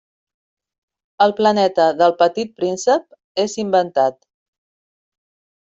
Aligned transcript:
El 1.25 1.33
planeta 1.39 1.85
del 1.99 2.15
Petit 2.23 2.57
Príncep 2.63 3.45
és 3.47 3.57
inventat. 3.67 4.21